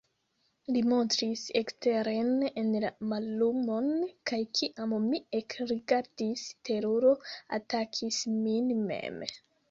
Li 0.75 0.81
montris 0.91 1.41
eksteren 1.59 2.29
en 2.61 2.71
la 2.85 2.89
mallumon, 3.11 3.89
kaj 4.31 4.39
kiam 4.59 4.95
mi 5.09 5.19
ekrigardis, 5.41 6.47
teruro 6.71 7.13
atakis 7.59 8.19
min 8.39 8.73
mem. 8.89 9.21